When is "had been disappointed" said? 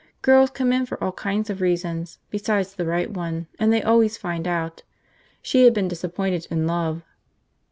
5.63-6.47